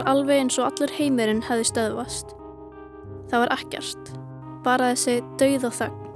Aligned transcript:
Var 0.00 0.06
alveg 0.08 0.38
eins 0.40 0.56
og 0.56 0.64
allur 0.64 0.92
heimurinn 0.96 1.42
hefði 1.44 1.64
stöðvast. 1.68 2.30
Það 3.28 3.42
var 3.42 3.50
ekkert, 3.52 4.06
bara 4.64 4.86
þessi 4.94 5.18
dauð 5.36 5.66
og 5.68 5.74
þögn. 5.76 6.06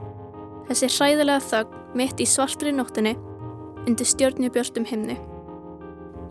Þessi 0.70 0.88
hræðilega 0.94 1.42
þögn 1.44 1.82
mitt 2.00 2.22
í 2.24 2.26
svartri 2.30 2.72
nóttinni 2.72 3.12
undir 3.84 4.08
stjórnubjörstum 4.08 4.88
himni. 4.88 5.18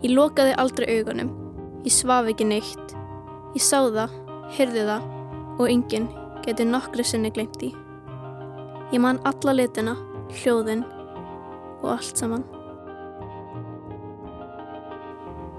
Ég 0.02 0.16
lokaði 0.16 0.58
aldrei 0.58 0.88
augunum, 0.96 1.30
ég 1.86 1.94
svaf 1.94 2.32
ekki 2.34 2.48
neitt. 2.50 2.96
Ég 3.54 3.62
sá 3.62 3.86
það, 3.86 4.18
hyrði 4.58 4.88
það 4.90 5.08
og 5.54 5.64
enginn 5.70 6.10
geti 6.42 6.66
nokkru 6.66 7.06
sinni 7.06 7.30
glemt 7.38 7.62
í. 7.62 7.70
Ég 8.90 8.98
man 8.98 9.22
alla 9.30 9.54
litina, 9.60 9.94
hljóðin 10.42 10.82
og 11.84 11.92
allt 12.00 12.18
saman. 12.18 12.42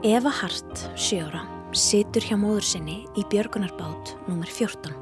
Eva 0.03 0.39
Hart, 0.44 0.89
sjóra, 1.00 1.48
situr 1.75 2.23
hjá 2.23 2.38
móður 2.39 2.63
sinni 2.63 2.95
í 3.20 3.23
Björgunarbát 3.27 4.13
nr. 4.31 4.47
14. 4.47 4.93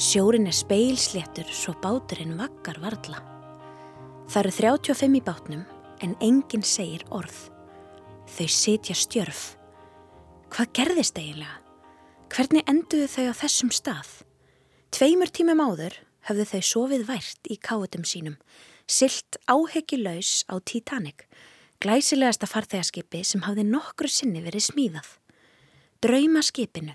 Sjórin 0.00 0.48
er 0.50 0.56
speilsléttur 0.56 1.46
svo 1.54 1.76
báturinn 1.82 2.34
vakkar 2.38 2.80
varla. 2.82 3.20
Það 4.30 4.40
eru 4.40 4.52
35 4.56 5.18
í 5.18 5.22
bátnum 5.26 5.62
en 6.02 6.16
enginn 6.18 6.66
segir 6.66 7.04
orð. 7.14 7.36
Þau 8.30 8.48
sitja 8.50 8.96
stjörf. 8.98 9.44
Hvað 10.50 10.74
gerðist 10.80 11.22
eiginlega? 11.22 11.60
Hvernig 12.30 12.66
enduðu 12.70 13.06
þau 13.14 13.30
á 13.30 13.34
þessum 13.44 13.70
stað? 13.74 14.10
Tveimur 14.90 15.30
tímum 15.30 15.62
áður 15.62 16.00
höfðu 16.26 16.48
þau 16.50 16.60
sofið 16.72 17.06
vært 17.10 17.50
í 17.50 17.58
káutum 17.62 18.02
sínum, 18.02 18.36
silt 18.90 19.38
áhegilaus 19.46 20.42
á 20.50 20.58
Titanic 20.58 21.28
Glæsilegasta 21.80 22.44
farþegarskipi 22.44 23.22
sem 23.24 23.40
hafði 23.46 23.62
nokkru 23.64 24.08
sinni 24.12 24.42
verið 24.44 24.66
smíðað. 24.66 25.19
Draumaskipinu. 26.00 26.94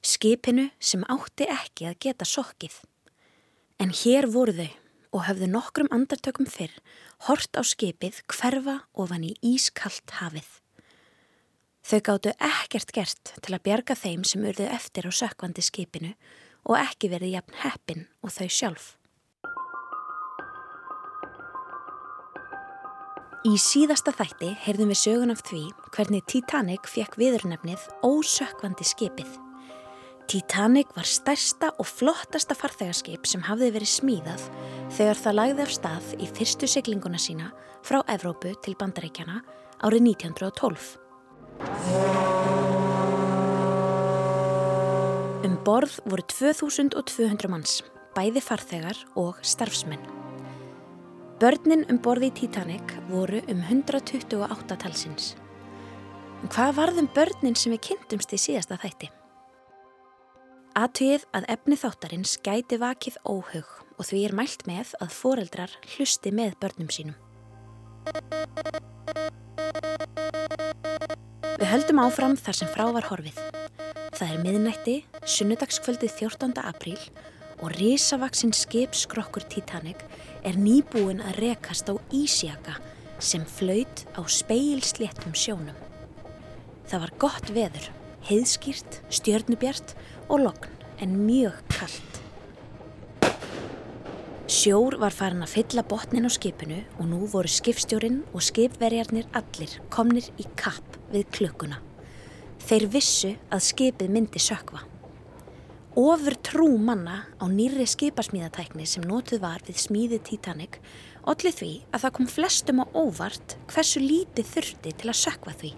Skipinu 0.00 0.70
sem 0.80 1.02
átti 1.12 1.44
ekki 1.52 1.84
að 1.84 1.98
geta 2.00 2.24
sokkið. 2.24 2.78
En 3.76 3.92
hér 3.92 4.24
voru 4.32 4.54
þau 4.56 4.68
og 5.18 5.24
höfðu 5.26 5.48
nokkrum 5.52 5.90
andartökum 5.92 6.48
fyrr 6.48 6.72
hort 7.26 7.60
á 7.60 7.62
skipið 7.72 8.22
hverfa 8.32 8.78
ofan 8.96 9.26
í 9.28 9.34
ískallt 9.44 10.16
hafið. 10.22 10.48
Þau 11.84 12.00
gáttu 12.08 12.32
ekkert 12.48 12.96
gert 12.96 13.34
til 13.36 13.52
að 13.52 13.66
bjarga 13.68 13.98
þeim 14.00 14.24
sem 14.24 14.48
urðu 14.48 14.70
eftir 14.72 15.04
á 15.04 15.12
sökvandi 15.12 15.68
skipinu 15.68 16.14
og 16.64 16.80
ekki 16.80 17.12
verið 17.12 17.36
jafn 17.36 17.60
heppin 17.66 18.06
og 18.24 18.32
þau 18.32 18.48
sjálf. 18.48 18.97
Í 23.46 23.52
síðasta 23.62 24.10
þætti 24.10 24.48
heyrðum 24.64 24.88
við 24.90 24.98
sögun 24.98 25.30
af 25.30 25.44
því 25.46 25.60
hvernig 25.94 26.24
Titanic 26.26 26.88
fekk 26.90 27.14
viðurnefnið 27.20 27.84
ósökvandi 28.02 28.82
skipið. 28.82 29.28
Titanic 30.28 30.90
var 30.96 31.06
stærsta 31.06 31.70
og 31.78 31.86
flottasta 31.86 32.56
farþegarskip 32.58 33.30
sem 33.30 33.46
hafði 33.46 33.70
verið 33.78 33.92
smíðað 33.92 34.42
þegar 34.96 35.22
það 35.22 35.38
lagði 35.38 35.66
af 35.68 35.72
stað 35.76 36.10
í 36.18 36.26
fyrstu 36.34 36.66
siglinguna 36.66 37.22
sína 37.22 37.52
frá 37.86 38.02
Evrópu 38.10 38.56
til 38.58 38.74
Bandaríkjana 38.74 39.38
árið 39.86 40.10
1912. 40.18 40.98
Um 45.46 45.58
borð 45.62 46.00
voru 46.10 46.26
2200 46.34 47.54
manns, 47.54 47.84
bæði 48.18 48.42
farþegar 48.42 49.06
og 49.14 49.38
starfsmenn. 49.46 50.17
Börnin 51.38 51.84
um 51.86 52.00
borði 52.02 52.32
í 52.32 52.34
Titanic 52.34 52.96
voru 53.06 53.38
um 53.46 53.60
128 53.62 54.76
talsins. 54.82 55.36
En 56.42 56.50
hvað 56.50 56.72
varðum 56.74 57.08
börnin 57.14 57.54
sem 57.54 57.70
við 57.76 57.84
kynntumst 57.92 58.34
í 58.34 58.40
síðasta 58.42 58.74
þætti? 58.82 59.06
Aðtöið 60.78 61.28
að 61.38 61.46
efni 61.54 61.78
þáttarins 61.78 62.34
gæti 62.42 62.80
vakið 62.82 63.20
óhug 63.22 63.70
og 63.70 64.10
því 64.10 64.24
er 64.26 64.34
mælt 64.40 64.66
með 64.66 64.90
að 64.98 65.14
foreldrar 65.14 65.78
hlusti 65.94 66.34
með 66.34 66.58
börnum 66.58 66.90
sínum. 66.90 67.14
Við 71.54 71.66
höldum 71.70 72.02
áfram 72.02 72.34
þar 72.34 72.62
sem 72.64 72.74
frá 72.74 72.88
var 72.98 73.06
horfið. 73.12 73.38
Það 74.18 74.28
er 74.34 74.42
miðnætti, 74.42 75.00
sunnudagskvöldið 75.38 76.18
14. 76.18 76.58
apríl 76.66 76.98
og 77.62 77.74
risavaksinn 77.78 78.54
skipskrokkur 78.54 79.46
Titanic 79.50 80.04
er 80.46 80.58
nýbúin 80.58 81.22
að 81.24 81.40
rekast 81.42 81.90
á 81.90 81.94
Ísjaka 82.14 82.78
sem 83.18 83.44
flaut 83.44 84.04
á 84.14 84.22
speilsléttum 84.30 85.34
sjónum. 85.34 85.74
Það 86.88 87.02
var 87.04 87.14
gott 87.20 87.50
veður, 87.52 87.88
heiðskýrt, 88.28 89.02
stjörnubjart 89.10 89.96
og 90.28 90.46
lokn 90.46 90.78
en 91.02 91.18
mjög 91.26 91.58
kallt. 91.74 92.22
Sjór 94.48 94.96
var 94.96 95.12
farin 95.12 95.44
að 95.44 95.52
fylla 95.58 95.82
botnin 95.84 96.24
á 96.24 96.32
skipinu 96.32 96.78
og 96.96 97.10
nú 97.10 97.26
voru 97.28 97.50
skipstjórin 97.52 98.22
og 98.32 98.40
skipverjarnir 98.46 99.28
allir 99.36 99.74
komnir 99.92 100.30
í 100.40 100.46
kapp 100.56 100.96
við 101.12 101.28
klukkuna. 101.36 101.82
Þeir 102.64 102.86
vissu 102.94 103.34
að 103.52 103.66
skipið 103.68 104.14
myndi 104.14 104.40
sökva. 104.40 104.80
Ofur 105.98 106.36
trú 106.46 106.66
manna 106.78 107.24
á 107.42 107.50
nýri 107.50 107.82
skipasmíðatækni 107.90 108.84
sem 108.86 109.02
nótuð 109.02 109.40
var 109.42 109.64
við 109.66 109.80
smíði 109.82 110.20
Titanic 110.22 110.76
allir 111.26 111.50
því 111.56 111.70
að 111.90 112.04
það 112.04 112.12
kom 112.14 112.28
flestum 112.30 112.82
á 112.82 112.86
óvart 112.94 113.56
hversu 113.72 114.02
lítið 114.04 114.46
þurfti 114.52 114.92
til 115.00 115.08
að 115.10 115.18
sökva 115.18 115.54
því. 115.58 115.70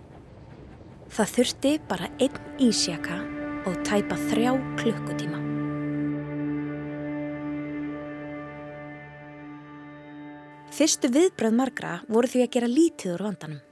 Það 1.16 1.32
þurfti 1.36 1.72
bara 1.88 2.10
einn 2.20 2.36
ísjaka 2.66 3.16
og 3.64 3.78
tæpa 3.88 4.18
þrjá 4.26 4.52
klukkutíma. 4.82 5.40
Fyrstu 10.76 11.08
viðbröð 11.16 11.56
margra 11.62 11.96
voru 12.12 12.28
því 12.28 12.44
að 12.44 12.52
gera 12.58 12.70
lítið 12.76 13.16
úr 13.16 13.26
vandanum. 13.30 13.64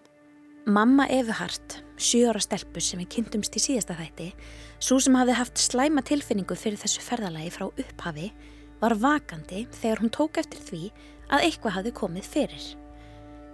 Mamma 0.69 1.06
Efu 1.12 1.36
Hart, 1.36 1.78
sjóra 1.97 2.41
stelpus 2.41 2.91
sem 2.91 3.00
við 3.00 3.12
kynntumst 3.15 3.54
í 3.56 3.62
síðasta 3.62 3.94
þætti, 3.97 4.32
svo 4.78 4.99
sem 5.03 5.16
hafði 5.19 5.37
haft 5.39 5.61
slæma 5.61 6.05
tilfinningu 6.06 6.56
fyrir 6.59 6.78
þessu 6.81 7.03
ferðalagi 7.05 7.50
frá 7.55 7.66
upphafi, 7.69 8.31
var 8.78 8.94
vakandi 8.94 9.65
þegar 9.75 10.03
hún 10.03 10.12
tók 10.15 10.39
eftir 10.39 10.62
því 10.69 10.83
að 11.28 11.49
eitthvað 11.49 11.77
hafði 11.78 11.94
komið 11.99 12.31
fyrir. 12.34 12.69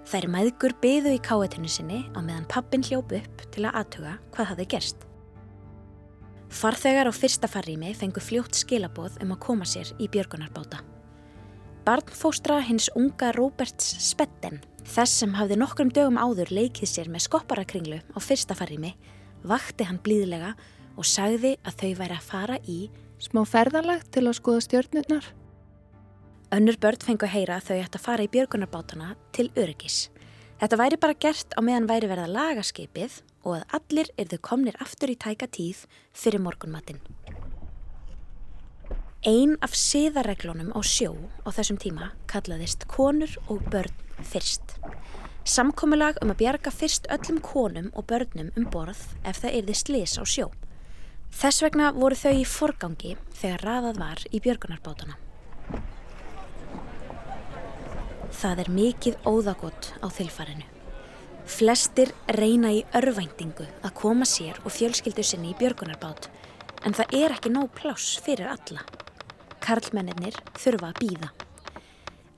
Þær 0.04 0.28
maðgur 0.28 0.74
byðu 0.82 1.14
í 1.16 1.20
káetinu 1.24 1.70
sinni 1.70 2.02
á 2.12 2.20
meðan 2.20 2.48
pappin 2.50 2.84
hljóp 2.84 3.14
upp 3.16 3.44
til 3.54 3.64
að 3.64 3.78
aðtuga 3.80 4.18
hvað 4.34 4.50
hafði 4.50 4.66
gerst. 4.74 5.06
Farþegar 6.54 7.08
á 7.08 7.12
fyrsta 7.16 7.48
farrými 7.50 7.94
fengu 7.96 8.20
fljótt 8.22 8.54
skilaboð 8.58 9.16
um 9.24 9.32
að 9.34 9.40
koma 9.46 9.66
sér 9.66 9.88
í 9.96 10.10
björgunarbáta. 10.12 10.82
Barnfóstra 11.84 12.60
hins 12.64 12.90
unga 12.96 13.32
Róberts 13.36 13.96
Spetten, 14.04 14.60
þess 14.84 15.18
sem 15.24 15.34
hafði 15.36 15.58
nokkrum 15.60 15.90
dögum 15.92 16.20
áður 16.20 16.52
leikið 16.52 16.88
sér 16.88 17.10
með 17.12 17.26
skopparakringlu 17.26 17.98
á 18.00 18.18
fyrsta 18.24 18.56
farrimi, 18.56 18.94
vakti 19.44 19.88
hann 19.88 20.00
blíðlega 20.04 20.54
og 20.96 21.06
sagði 21.08 21.56
að 21.64 21.78
þau 21.80 21.90
væri 22.00 22.18
að 22.18 22.28
fara 22.28 22.58
í 22.70 22.78
smá 23.22 23.42
ferðalagt 23.48 24.10
til 24.14 24.26
að 24.26 24.38
skoða 24.38 24.64
stjórnurnar. 24.66 25.28
Önnur 26.54 26.78
börn 26.78 27.02
fengu 27.02 27.26
að 27.26 27.34
heyra 27.34 27.58
að 27.58 27.70
þau 27.70 27.76
ætti 27.80 27.98
að 27.98 28.04
fara 28.04 28.26
í 28.26 28.30
björgunarbátana 28.30 29.14
til 29.34 29.48
öryggis. 29.58 30.08
Þetta 30.60 30.78
væri 30.78 30.98
bara 31.02 31.16
gert 31.18 31.56
á 31.58 31.60
meðan 31.66 31.88
væri 31.90 32.10
verið 32.10 32.28
að 32.28 32.36
laga 32.36 32.62
skipið 32.64 33.16
og 33.44 33.56
að 33.58 33.64
allir 33.78 34.10
erðu 34.22 34.38
komnir 34.38 34.78
aftur 34.80 35.10
í 35.10 35.16
tæka 35.18 35.48
tíð 35.50 35.82
fyrir 36.14 36.42
morgunmatinn. 36.44 37.00
Einn 39.24 39.56
af 39.64 39.72
siðareglunum 39.72 40.74
á 40.76 40.80
sjó 40.84 41.14
á 41.42 41.48
þessum 41.48 41.80
tíma 41.80 42.12
kallaðist 42.30 42.84
konur 42.92 43.32
og 43.48 43.64
börn 43.72 43.94
fyrst. 44.20 44.76
Samkomilag 45.44 46.20
um 46.24 46.32
að 46.32 46.42
bjarga 46.42 46.72
fyrst 46.72 47.08
öllum 47.12 47.40
konum 47.44 47.90
og 47.96 48.06
börnum 48.08 48.52
um 48.56 48.68
borð 48.72 49.00
ef 49.24 49.42
það 49.42 49.58
erði 49.58 49.76
slis 49.80 50.14
á 50.20 50.24
sjó. 50.28 50.46
Þess 51.34 51.64
vegna 51.64 51.90
voru 51.92 52.16
þau 52.16 52.32
í 52.38 52.44
forgangi 52.46 53.16
þegar 53.34 53.64
raðað 53.66 53.98
var 53.98 54.20
í 54.30 54.40
björgunarbátana. 54.44 55.16
Það 58.34 58.62
er 58.62 58.70
mikið 58.76 59.18
óðagott 59.26 59.90
á 59.98 60.06
þilfarinu. 60.14 60.68
Flestir 61.44 62.14
reyna 62.38 62.70
í 62.72 62.84
örvæntingu 62.96 63.66
að 63.84 63.96
koma 63.98 64.28
sér 64.28 64.62
og 64.62 64.72
fjölskyldu 64.72 65.26
sinni 65.26 65.52
í 65.52 65.58
björgunarbát 65.58 66.30
en 66.86 66.94
það 66.96 67.18
er 67.18 67.34
ekki 67.36 67.52
nóg 67.52 67.74
pláss 67.76 68.14
fyrir 68.24 68.48
alla. 68.54 68.86
Karlmennir 69.64 70.38
þurfa 70.54 70.92
að 70.92 71.02
býða. 71.02 71.34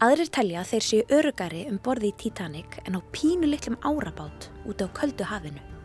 Aðrir 0.06 0.32
telja 0.32 0.66
þeir 0.66 0.88
séu 0.88 1.06
örugari 1.20 1.66
um 1.68 1.78
borði 1.84 2.14
í 2.14 2.18
Titanic 2.24 2.80
en 2.86 2.96
á 2.96 3.00
pínu 3.12 3.48
litlum 3.48 3.78
árabát 3.84 4.50
út 4.64 4.82
á 4.82 4.88
köldu 4.96 5.28
hafinu. 5.28 5.75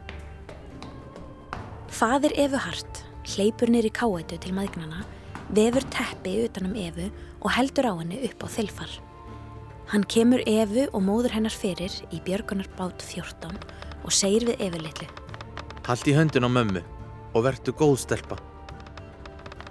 Fadir 2.01 2.33
Efu 2.33 2.57
Hart 2.57 3.03
hleypur 3.29 3.69
nýri 3.69 3.91
káetu 3.93 4.39
til 4.41 4.55
maðgnana, 4.57 5.03
vefur 5.53 5.83
teppi 5.93 6.31
utanum 6.47 6.73
Efu 6.73 7.11
og 7.43 7.51
heldur 7.53 7.85
á 7.85 7.93
henni 7.99 8.17
upp 8.25 8.41
á 8.41 8.47
þilfar. 8.49 8.95
Hann 9.91 10.07
kemur 10.09 10.41
Efu 10.49 10.87
og 10.87 11.05
móður 11.05 11.35
hennar 11.35 11.53
fyrir 11.53 11.93
í 12.09 12.17
Björgunarbát 12.25 13.05
14 13.05 13.53
og 14.01 14.17
segir 14.17 14.47
við 14.49 14.65
Efu 14.65 14.81
litlu 14.81 15.11
Hald 15.85 16.09
í 16.09 16.17
höndin 16.17 16.49
á 16.49 16.49
mömmu 16.49 16.81
og 17.37 17.45
verdu 17.45 17.77
góð 17.77 17.99
stelpa. 18.07 18.41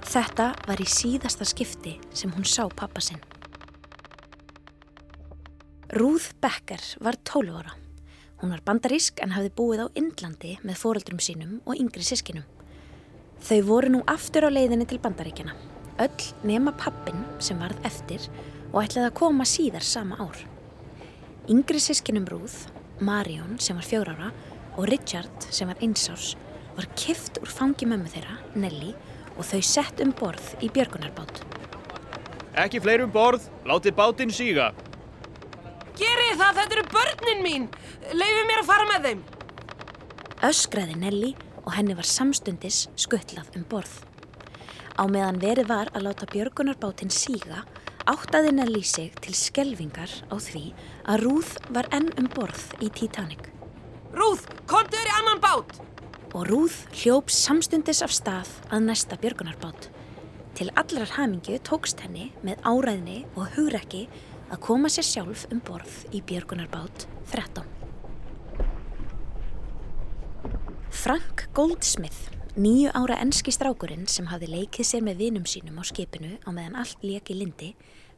Þetta 0.07 0.53
var 0.71 0.79
í 0.79 0.87
síðasta 0.87 1.43
skipti 1.43 1.99
sem 2.15 2.31
hún 2.39 2.47
sá 2.47 2.63
pappa 2.71 3.03
sinn. 3.03 3.19
Ruth 5.99 6.31
Becker 6.39 6.93
var 7.03 7.19
12 7.27 7.59
ára. 7.59 7.75
Hún 8.41 8.55
var 8.55 8.63
bandarísk 8.65 9.21
en 9.21 9.35
hafði 9.37 9.53
búið 9.57 9.83
á 9.85 9.87
Indlandi 10.01 10.55
með 10.65 10.79
foreldrum 10.81 11.21
sínum 11.21 11.59
og 11.69 11.77
yngri 11.77 12.05
sískinum. 12.07 12.47
Þau 13.45 13.61
voru 13.69 13.93
nú 13.93 14.01
aftur 14.09 14.49
á 14.49 14.51
leiðinni 14.51 14.87
til 14.89 15.01
bandaríkjana. 15.01 15.53
Öll 16.01 16.29
nema 16.49 16.73
pappin 16.73 17.21
sem 17.39 17.61
varð 17.61 17.85
eftir 17.85 18.25
og 18.73 18.83
ætlaði 18.85 19.11
að 19.11 19.19
koma 19.21 19.45
síðar 19.45 19.85
sama 19.85 20.17
ár. 20.25 20.41
Yngri 21.53 21.81
sískinum 21.85 22.29
Ruth, 22.31 22.71
Marion 23.01 23.59
sem 23.61 23.77
var 23.77 23.89
fjór 23.89 24.13
ára 24.15 24.31
og 24.77 24.89
Richard 24.89 25.51
sem 25.53 25.69
var 25.69 25.81
einsárs 25.85 26.35
var 26.77 26.89
kift 26.97 27.41
úr 27.43 27.51
fangi 27.51 27.85
mömmu 27.89 28.09
þeirra, 28.09 28.39
Nelly, 28.57 28.95
og 29.37 29.45
þau 29.45 29.61
sett 29.65 30.01
um 30.01 30.15
borð 30.17 30.55
í 30.65 30.71
björgunarbát. 30.73 31.43
Ekki 32.61 32.81
fleiri 32.81 33.05
um 33.05 33.13
borð, 33.13 33.51
látið 33.69 33.97
bátinn 33.99 34.33
síga. 34.33 34.71
Gerið 36.31 36.45
það, 36.45 36.59
þetta 36.61 36.75
eru 36.77 36.83
börnin 36.95 37.41
mín. 37.43 37.65
Leifið 38.15 38.45
mér 38.47 38.61
að 38.61 38.69
fara 38.69 38.85
með 38.87 39.07
þeim. 39.09 39.23
Öskraði 40.47 40.99
Nelly 41.01 41.31
og 41.65 41.73
henni 41.75 41.97
var 41.99 42.07
samstundis 42.07 42.77
skuttlað 42.95 43.49
um 43.59 43.65
borð. 43.67 43.97
Á 44.95 45.11
meðan 45.11 45.41
verið 45.43 45.67
var 45.73 45.91
að 45.91 46.07
láta 46.07 46.29
björgunarbátinn 46.31 47.11
síga, 47.11 47.65
áttaði 48.07 48.55
Nelly 48.55 48.85
sig 48.87 49.19
til 49.27 49.35
skelvingar 49.35 50.15
á 50.31 50.39
því 50.39 50.69
að 51.11 51.27
Ruth 51.27 51.59
var 51.75 51.91
enn 51.99 52.13
um 52.15 52.31
borð 52.31 52.63
í 52.79 52.95
Titanic. 52.95 53.51
Rúð, 54.15 54.47
komdu 54.71 54.95
þér 54.95 55.11
í 55.11 55.17
annan 55.19 55.43
bát. 55.43 55.81
Og 56.31 56.47
Ruth 56.47 56.95
hljóp 57.03 57.35
samstundis 57.35 58.07
af 58.07 58.15
stað 58.15 58.55
að 58.71 58.87
næsta 58.87 59.19
björgunarbát. 59.19 59.91
Til 60.55 60.71
allrar 60.79 61.11
hamingju 61.19 61.59
tókst 61.67 62.07
henni 62.07 62.31
með 62.47 62.63
áræðni 62.63 63.25
og 63.35 63.51
hugrekki 63.57 64.07
að 64.51 64.63
koma 64.67 64.91
sér 64.91 65.07
sjálf 65.07 65.47
um 65.55 65.61
borð 65.63 66.03
í 66.15 66.21
björgunarbát 66.27 67.07
13. 67.31 67.63
Frank 70.91 71.47
Goldsmith, 71.55 72.29
nýju 72.59 72.91
ára 72.99 73.21
enski 73.23 73.55
strákurinn 73.55 74.09
sem 74.11 74.27
hafði 74.29 74.51
leikið 74.57 74.89
sér 74.89 75.07
með 75.07 75.23
vinum 75.23 75.47
sínum 75.47 75.79
á 75.79 75.85
skipinu 75.87 76.35
á 76.43 76.51
meðan 76.51 76.81
allt 76.83 77.07
leki 77.07 77.39
lindi, 77.39 77.71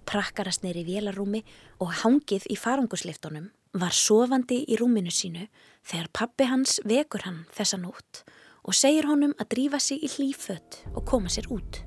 prakkarast 0.09 0.65
neyri 0.65 0.87
vélarúmi 0.89 1.45
og 1.79 1.93
hangið 2.01 2.49
í 2.51 2.57
farangusleiftunum, 2.59 3.51
var 3.77 3.93
sofandi 3.97 4.65
í 4.69 4.77
rúminu 4.81 5.13
sínu 5.13 5.47
þegar 5.85 6.11
pappi 6.17 6.49
hans 6.49 6.81
vekur 6.85 7.25
hann 7.29 7.45
þessa 7.53 7.79
nótt 7.81 8.25
og 8.63 8.77
segir 8.77 9.09
honum 9.09 9.33
að 9.41 9.53
drífa 9.55 9.81
sig 9.81 10.03
í 10.05 10.11
hlýfött 10.17 10.83
og 10.95 11.05
koma 11.09 11.33
sér 11.33 11.49
út. 11.53 11.83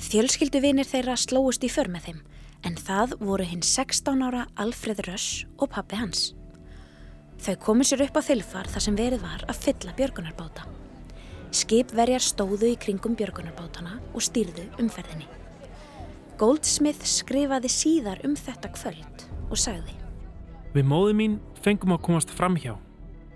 Fjölskylduvinir 0.00 0.88
þeirra 0.88 1.16
slóist 1.20 1.64
í 1.64 1.70
för 1.70 1.92
með 1.92 2.08
þeim 2.08 2.22
en 2.64 2.78
það 2.80 3.14
voru 3.20 3.44
hinn 3.46 3.62
16 3.64 4.24
ára 4.24 4.46
Alfred 4.60 5.02
Rush 5.06 5.44
og 5.58 5.70
pappi 5.74 5.98
hans. 6.00 6.32
Þau 7.44 7.56
komu 7.60 7.84
sér 7.84 8.06
upp 8.06 8.16
á 8.16 8.22
þilfar 8.24 8.70
þar 8.72 8.84
sem 8.86 8.96
verið 8.96 9.24
var 9.24 9.44
að 9.50 9.60
fylla 9.66 9.94
björgunarbáta. 9.98 10.64
Skipverjar 11.54 12.24
stóðu 12.24 12.72
í 12.72 12.78
kringum 12.80 13.16
björgunarbátana 13.18 13.98
og 14.14 14.24
stýrðu 14.24 14.64
umferðinni. 14.80 15.28
Goldsmith 16.40 17.04
skrifaði 17.06 17.70
síðar 17.70 18.24
um 18.26 18.34
þetta 18.38 18.72
kvöld 18.74 19.26
og 19.50 19.60
sagði 19.60 19.94
Við 20.74 20.88
móðu 20.90 21.12
mín 21.14 21.36
fengum 21.62 21.94
að 21.94 22.02
komast 22.08 22.32
fram 22.34 22.56
hjá 22.58 22.74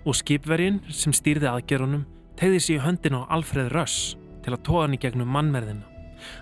og 0.03 0.17
skipverjinn 0.17 0.81
sem 0.91 1.13
stýrði 1.15 1.47
aðgerunum 1.47 2.03
tegði 2.39 2.59
sér 2.65 2.79
í 2.79 2.83
höndin 2.83 3.15
á 3.15 3.29
Alfred 3.31 3.71
Russ 3.71 4.17
til 4.43 4.51
að 4.55 4.65
tóða 4.67 4.83
hann 4.87 4.97
í 4.97 5.01
gegnum 5.05 5.31
mannmerðina 5.31 5.88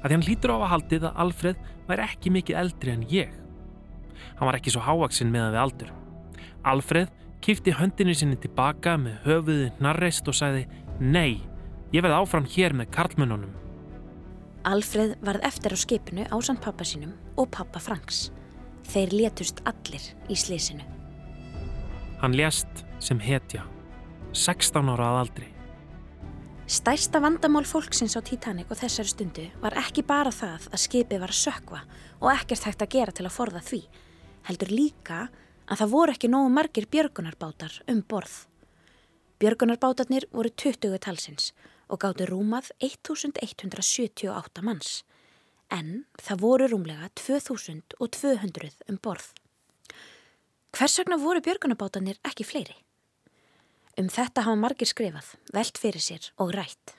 að 0.01 0.07
því 0.07 0.15
hann 0.15 0.25
lítur 0.27 0.53
á 0.53 0.57
að 0.57 0.71
haldið 0.74 1.06
að 1.09 1.21
Alfred 1.24 1.62
væri 1.88 2.07
ekki 2.07 2.33
mikið 2.35 2.59
eldri 2.62 2.94
en 2.94 3.06
ég. 3.12 3.31
Hann 4.38 4.50
var 4.50 4.57
ekki 4.59 4.74
svo 4.74 4.83
hávaksinn 4.85 5.31
meðan 5.33 5.53
við 5.56 5.63
aldur. 5.63 5.94
Alfred 6.68 7.13
kýfti 7.45 7.75
höndinu 7.77 8.15
sinni 8.18 8.38
tilbaka 8.41 8.97
með 9.01 9.21
höfuði 9.27 9.69
narreist 9.83 10.27
og 10.27 10.38
sagði 10.38 10.65
Nei, 11.00 11.39
ég 11.94 12.01
verði 12.01 12.18
áfram 12.18 12.47
hér 12.50 12.74
með 12.77 12.91
karlmönnunum. 12.95 13.53
Alfred 14.68 15.15
varð 15.24 15.45
eftir 15.47 15.71
á 15.71 15.77
skipinu 15.80 16.25
ásand 16.33 16.59
pappa 16.63 16.83
sínum 16.83 17.13
og 17.38 17.51
pappa 17.53 17.80
Franks. 17.80 18.31
Þeir 18.88 19.13
létust 19.13 19.62
allir 19.69 20.03
í 20.27 20.35
slísinu. 20.35 20.83
Hann 22.21 22.33
lést 22.35 22.85
sem 23.03 23.19
hetja, 23.21 23.63
16 24.33 24.89
ára 24.89 25.12
að 25.13 25.21
aldri. 25.21 25.51
Stærsta 26.67 27.21
vandamál 27.23 27.63
fólksins 27.63 28.17
á 28.19 28.21
Titanic 28.27 28.67
og 28.67 28.75
þessari 28.75 29.07
stundu 29.07 29.43
var 29.63 29.71
ekki 29.79 30.01
bara 30.03 30.33
það 30.35 30.65
að 30.67 30.81
skipið 30.83 31.21
var 31.23 31.31
að 31.31 31.37
sökva 31.39 31.77
og 32.19 32.25
ekkert 32.33 32.65
hægt 32.67 32.81
að 32.83 32.89
gera 32.91 33.13
til 33.15 33.23
að 33.23 33.35
forða 33.37 33.61
því, 33.63 33.79
heldur 34.49 34.73
líka 34.75 35.19
að 35.63 35.79
það 35.79 35.93
voru 35.93 36.11
ekki 36.11 36.29
nógu 36.33 36.49
margir 36.51 36.89
björgunarbátar 36.91 37.77
um 37.87 38.01
borð. 38.03 38.33
Björgunarbátarnir 39.39 40.27
voru 40.35 40.51
20 40.51 40.99
talsins 41.05 41.53
og 41.87 42.01
gáttu 42.03 42.27
rúmað 42.27 42.67
1178 42.83 44.65
manns, 44.67 45.05
en 45.71 46.03
það 46.19 46.41
voru 46.43 46.67
rúmlega 46.73 47.07
2200 47.15 48.73
um 48.91 48.99
borð. 48.99 49.31
Hvers 50.75 50.99
vegna 50.99 51.15
voru 51.15 51.39
björgunarbátarnir 51.47 52.19
ekki 52.27 52.43
fleiri? 52.43 52.75
Um 53.97 54.11
þetta 54.13 54.44
hafa 54.45 54.59
margir 54.61 54.85
skrifað, 54.85 55.31
velt 55.55 55.79
fyrir 55.81 56.03
sér 56.03 56.29
og 56.38 56.51
rætt. 56.53 56.94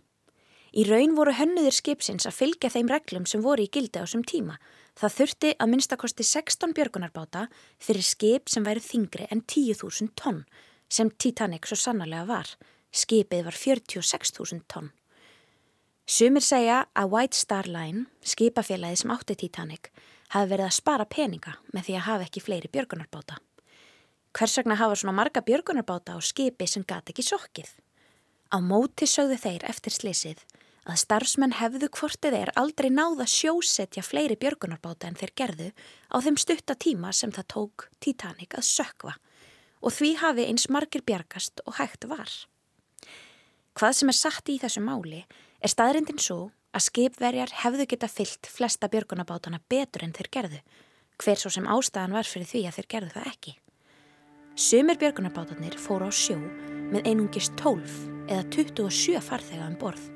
Í 0.75 0.83
raun 0.85 1.15
voru 1.17 1.33
hönnuðir 1.33 1.77
skipsins 1.77 2.27
að 2.29 2.37
fylgja 2.41 2.71
þeim 2.75 2.91
reglum 2.91 3.27
sem 3.27 3.43
voru 3.45 3.65
í 3.65 3.71
gildi 3.73 4.03
á 4.03 4.05
þessum 4.05 4.25
tíma. 4.27 4.59
Það 4.99 5.15
þurfti 5.15 5.53
að 5.55 5.71
minnstakosti 5.73 6.27
16 6.27 6.75
björgunarbáta 6.77 7.47
fyrir 7.79 8.05
skip 8.05 8.51
sem 8.51 8.67
væri 8.67 8.83
þingri 8.83 9.29
en 9.31 9.45
10.000 9.47 10.11
tonn, 10.19 10.43
sem 10.91 11.11
Titanic 11.11 11.71
svo 11.71 11.79
sannarlega 11.79 12.27
var. 12.29 12.53
Skipið 12.91 13.47
var 13.47 13.57
46.000 13.57 14.67
tonn. 14.69 14.91
Sumir 16.09 16.43
segja 16.43 16.83
að 16.97 17.13
White 17.15 17.37
Star 17.37 17.69
Line, 17.69 18.07
skipafélagi 18.25 19.05
sem 19.05 19.13
átti 19.13 19.37
Titanic, 19.39 19.93
hafi 20.33 20.51
verið 20.51 20.67
að 20.67 20.79
spara 20.81 21.05
peninga 21.09 21.59
með 21.73 21.89
því 21.89 21.99
að 21.99 22.07
hafa 22.09 22.29
ekki 22.29 22.45
fleiri 22.45 22.73
björgunarbáta. 22.73 23.39
Hvers 24.37 24.59
vegna 24.59 24.77
hafa 24.77 24.97
svona 24.97 25.17
marga 25.17 25.41
björgunarbáta 25.41 26.15
á 26.15 26.21
skipi 26.21 26.67
sem 26.69 26.85
gati 26.85 27.15
ekki 27.15 27.25
sokkið? 27.25 27.71
Á 28.53 28.59
móti 28.61 29.09
sögðu 29.09 29.39
þeir 29.41 29.65
eftir 29.69 29.95
slísið 29.95 30.43
að 30.89 31.01
starfsmenn 31.03 31.57
hefðu 31.59 31.89
hvortið 31.93 32.37
er 32.39 32.53
aldrei 32.57 32.89
náða 32.93 33.27
sjósetja 33.29 34.05
fleiri 34.05 34.39
björgunarbáta 34.41 35.09
en 35.09 35.19
þeir 35.21 35.33
gerðu 35.37 35.69
á 36.13 36.17
þeim 36.25 36.39
stutta 36.41 36.77
tíma 36.77 37.13
sem 37.13 37.33
það 37.33 37.49
tók 37.55 37.89
Titanic 38.01 38.57
að 38.57 38.69
sökva 38.69 39.17
og 39.85 39.95
því 39.95 40.15
hafi 40.23 40.47
eins 40.49 40.69
margir 40.73 41.05
bjargast 41.05 41.61
og 41.67 41.77
hægt 41.79 42.09
var. 42.09 42.31
Hvað 43.79 43.93
sem 44.01 44.11
er 44.13 44.19
satt 44.19 44.49
í 44.49 44.59
þessu 44.59 44.83
máli 44.83 45.23
er 45.61 45.73
staðrindin 45.73 46.21
svo 46.21 46.51
að 46.73 46.87
skipverjar 46.89 47.53
hefðu 47.63 47.87
geta 47.89 48.09
fyllt 48.11 48.49
flesta 48.51 48.89
björgunarbátana 48.93 49.61
betur 49.69 50.05
en 50.05 50.17
þeir 50.17 50.33
gerðu, 50.35 50.61
hver 51.21 51.41
svo 51.41 51.53
sem 51.53 51.69
ástæðan 51.69 52.17
var 52.17 52.29
fyrir 52.29 52.49
því 52.49 52.65
að 52.69 52.79
þeir 52.79 52.93
gerðu 52.95 53.15
það 53.17 53.33
ekki. 53.33 53.55
Sumir 54.59 54.97
björgunarbátarnir 54.99 55.77
fóru 55.79 56.09
á 56.09 56.11
sjó 56.11 56.35
með 56.91 57.05
einungist 57.07 57.53
12 57.61 57.93
eða 58.27 58.43
27 58.51 59.21
farþega 59.23 59.69
um 59.71 59.77
borð 59.79 60.09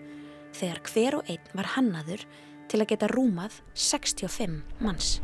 þegar 0.59 0.81
hver 0.89 1.17
og 1.21 1.29
einn 1.31 1.53
var 1.55 1.69
hannaður 1.77 2.25
til 2.67 2.81
að 2.83 2.89
geta 2.91 3.09
rúmað 3.13 3.61
65 3.79 4.57
manns. 4.83 5.21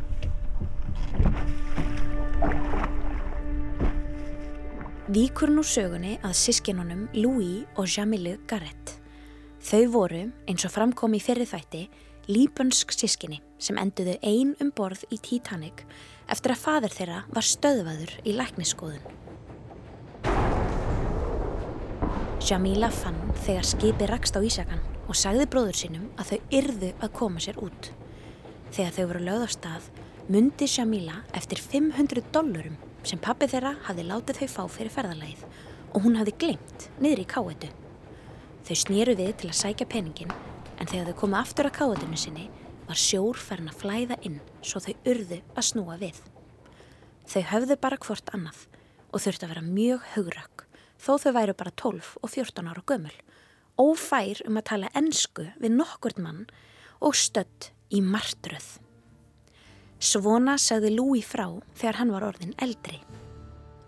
Víkur 5.11 5.51
nú 5.51 5.65
sögunni 5.67 6.21
að 6.23 6.37
sískinunum 6.39 7.09
Louis 7.19 7.67
og 7.75 7.91
Jamilu 7.91 8.37
Garrett. 8.47 9.01
Þau 9.59 9.83
voru, 9.97 10.29
eins 10.47 10.63
og 10.63 10.71
framkom 10.77 11.19
í 11.19 11.21
fyrir 11.25 11.51
þætti, 11.51 11.89
líbönsk 12.31 12.95
sískinni 12.95 13.41
sem 13.59 13.83
enduðu 13.83 14.15
ein 14.23 14.55
um 14.63 14.71
borð 14.71 15.03
í 15.11 15.19
Titanic 15.19 15.83
eftir 16.29 16.53
að 16.53 16.63
fadur 16.63 16.95
þeirra 16.95 17.23
var 17.33 17.47
stöðvaður 17.47 18.13
í 18.25 18.35
lækniskoðun. 18.37 19.15
Jamila 22.49 22.89
fann 22.95 23.19
þegar 23.45 23.67
skipi 23.67 24.07
rakst 24.09 24.37
á 24.37 24.41
Ísakan 24.45 24.85
og 25.09 25.17
sagði 25.19 25.49
bróður 25.51 25.79
sínum 25.81 26.07
að 26.21 26.31
þau 26.31 26.55
yrðu 26.61 26.91
að 27.03 27.15
koma 27.17 27.43
sér 27.43 27.59
út. 27.65 27.91
Þegar 28.73 28.95
þau 28.95 29.07
voru 29.11 29.25
lögð 29.27 29.45
á 29.45 29.51
stað, 29.57 29.89
myndi 30.29 30.69
Jamila 30.69 31.19
eftir 31.37 31.61
500 31.61 32.29
dollurum 32.33 32.77
sem 33.09 33.21
pappi 33.21 33.49
þeirra 33.51 33.75
hafði 33.89 34.07
látið 34.09 34.41
þau 34.43 34.49
fá 34.55 34.63
fyrir 34.77 34.95
ferðarlægið 34.95 35.45
og 35.95 36.05
hún 36.05 36.19
hafði 36.21 36.37
glemt 36.45 36.89
niður 37.01 37.25
í 37.25 37.29
káetu. 37.33 37.73
Þau 38.69 38.77
snýru 38.85 39.17
við 39.19 39.35
til 39.41 39.51
að 39.51 39.61
sækja 39.63 39.89
peningin 39.89 40.33
en 40.79 40.87
þegar 40.87 41.11
þau 41.11 41.21
komu 41.25 41.39
aftur 41.41 41.69
að 41.69 41.79
káetunu 41.81 42.21
sinni 42.21 42.49
var 42.89 42.99
sjór 42.99 43.39
farin 43.39 43.71
að 43.71 43.81
flæða 43.83 44.19
inn 44.27 44.41
svo 44.65 44.81
þau 44.83 44.95
urðu 45.13 45.41
að 45.55 45.67
snúa 45.69 45.99
við. 46.01 46.19
Þau 47.29 47.43
höfðu 47.53 47.77
bara 47.81 48.01
hvort 48.01 48.33
annað 48.33 48.65
og 49.13 49.23
þurfti 49.25 49.47
að 49.47 49.53
vera 49.53 49.67
mjög 49.67 50.09
haugrökk 50.15 50.65
þó 50.99 51.13
þau 51.23 51.33
væru 51.37 51.57
bara 51.59 51.75
12 51.77 52.11
og 52.23 52.33
14 52.33 52.71
ára 52.73 52.85
gömul, 52.89 53.15
ófær 53.79 54.43
um 54.49 54.59
að 54.59 54.69
tala 54.73 54.93
ensku 54.99 55.47
við 55.61 55.77
nokkurt 55.77 56.19
mann 56.23 56.47
og 57.05 57.15
stött 57.17 57.71
í 57.95 58.03
martröð. 58.03 58.79
Svona 59.99 60.57
sagði 60.63 60.93
Lúi 60.95 61.23
frá 61.27 61.47
þegar 61.79 62.01
hann 62.01 62.13
var 62.15 62.27
orðin 62.29 62.55
eldri. 62.63 63.01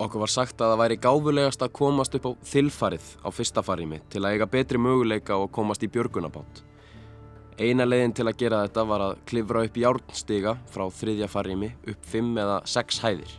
Okkur 0.01 0.23
var 0.23 0.31
sagt 0.33 0.61
að 0.61 0.73
það 0.73 0.81
væri 0.81 0.97
gáfulegast 1.03 1.61
að 1.61 1.75
komast 1.77 2.15
upp 2.17 2.25
á 2.25 2.31
þilfarið 2.51 3.07
á 3.21 3.29
fyrsta 3.29 3.63
farimi 3.63 4.01
til 4.09 4.23
að 4.23 4.35
eiga 4.35 4.49
betri 4.49 4.81
möguleika 4.81 5.37
og 5.37 5.51
komast 5.53 5.83
í 5.85 5.91
björgunabátt. 5.91 6.63
Eina 7.61 7.85
leiðin 7.85 8.13
til 8.17 8.25
að 8.25 8.39
gera 8.39 8.63
þetta 8.63 8.83
var 8.89 9.03
að 9.05 9.19
klifra 9.29 9.61
upp 9.67 9.75
járnstiga 9.77 10.55
frá 10.71 10.81
þriðja 10.97 11.27
farimi 11.29 11.67
upp 11.91 12.07
fimm 12.09 12.31
eða 12.41 12.55
sex 12.65 12.97
hæðir. 13.03 13.35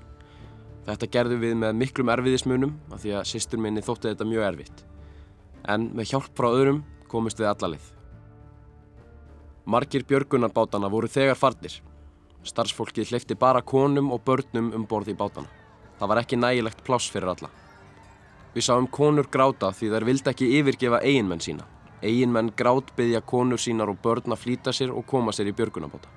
Þetta 0.86 1.08
gerðum 1.16 1.42
við 1.42 1.56
með 1.58 1.80
miklum 1.80 2.12
erfiðismunum 2.14 2.76
af 2.94 3.02
því 3.02 3.16
að 3.18 3.26
sýstur 3.32 3.62
minni 3.62 3.82
þótti 3.82 4.12
þetta 4.12 4.28
mjög 4.30 4.46
erfitt. 4.46 4.84
En 5.66 5.88
með 5.96 6.12
hjálp 6.12 6.30
frá 6.38 6.48
öðrum 6.52 6.80
komist 7.10 7.42
við 7.42 7.50
allalið. 7.50 7.90
Margir 9.66 10.06
björgunarbátana 10.06 10.90
voru 10.90 11.10
þegar 11.10 11.38
farnir. 11.38 11.80
Starfsfólki 12.46 13.06
hleyfti 13.06 13.34
bara 13.38 13.62
konum 13.62 14.10
og 14.14 14.22
börnum 14.26 14.72
um 14.74 14.86
borð 14.86 15.10
í 15.10 15.18
bátana. 15.18 15.50
Það 15.98 16.10
var 16.14 16.22
ekki 16.22 16.38
nægilegt 16.38 16.86
pláss 16.86 17.10
fyrir 17.10 17.34
alla. 17.34 17.50
Við 18.54 18.66
sáum 18.66 18.86
konur 18.90 19.26
gráta 19.30 19.74
því 19.74 19.92
þær 19.96 20.10
vildi 20.12 20.30
ekki 20.30 20.54
yfirgefa 20.58 21.02
eiginmenn 21.06 21.42
sína. 21.42 21.66
Eiginmenn 22.02 22.50
grát 22.56 22.88
byggja 22.96 23.20
konur 23.22 23.60
sínar 23.62 23.90
og 23.92 24.00
börn 24.02 24.34
að 24.34 24.40
flýta 24.42 24.72
sér 24.74 24.90
og 24.90 25.06
koma 25.06 25.30
sér 25.30 25.52
í 25.52 25.54
björgunabóta. 25.54 26.10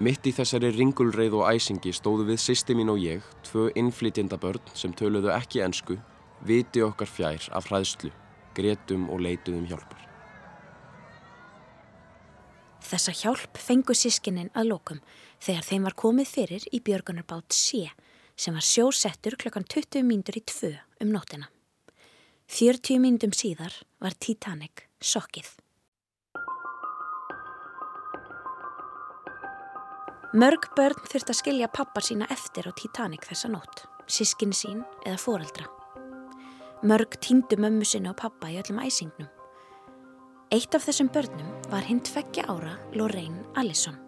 Mitt 0.00 0.26
í 0.28 0.32
þessari 0.36 0.70
ringulreið 0.76 1.38
og 1.38 1.48
æsingi 1.48 1.92
stóðu 1.96 2.26
við 2.28 2.40
sýsti 2.40 2.76
mín 2.76 2.92
og 2.92 3.00
ég, 3.00 3.24
tvö 3.48 3.70
innflytjenda 3.80 4.36
börn 4.40 4.60
sem 4.76 4.92
töluðu 4.92 5.32
ekki 5.32 5.62
ensku, 5.64 5.96
viti 6.44 6.84
okkar 6.84 7.08
fjær 7.08 7.48
af 7.56 7.70
hræðslu, 7.70 8.12
gretum 8.56 9.08
og 9.12 9.24
leituðum 9.24 9.64
hjálpar. 9.68 10.04
Þessa 12.84 13.16
hjálp 13.16 13.60
fengu 13.60 13.96
sískinnin 13.96 14.52
að 14.52 14.72
lokum 14.74 15.00
þegar 15.40 15.68
þeim 15.68 15.88
var 15.88 15.96
komið 16.04 16.32
fyrir 16.34 16.68
í 16.72 16.82
björgunarbát 16.84 17.56
sé 17.56 17.86
sem 18.36 18.56
var 18.56 18.64
sjósettur 18.64 19.36
klokkan 19.40 19.64
20 19.64 20.04
mínútur 20.04 20.40
í 20.40 20.44
tvö 20.44 20.74
um 21.00 21.12
nótina. 21.12 21.48
40 22.50 23.00
mínútum 23.00 23.36
síðar 23.36 23.76
var 24.00 24.16
Titanic 24.18 24.89
sokkið. 25.00 25.48
Mörg 30.30 30.68
börn 30.78 31.00
þurft 31.10 31.32
að 31.32 31.40
skilja 31.40 31.68
pappar 31.74 32.06
sína 32.06 32.28
eftir 32.30 32.68
á 32.68 32.72
Titanic 32.78 33.24
þessa 33.26 33.50
nótt, 33.50 33.82
sískin 34.06 34.52
sín 34.54 34.84
eða 35.02 35.18
foreldra. 35.18 35.66
Mörg 36.86 37.16
týndu 37.18 37.58
mömmu 37.58 37.84
sinna 37.84 38.12
og 38.12 38.20
pappa 38.20 38.48
í 38.52 38.60
öllum 38.60 38.78
æsingnum. 38.84 39.26
Eitt 40.54 40.74
af 40.74 40.86
þessum 40.86 41.10
börnum 41.10 41.50
var 41.70 41.82
hinn 41.86 42.00
tveggja 42.06 42.46
ára 42.46 42.76
Lorraine 42.94 43.42
Allison. 43.58 43.98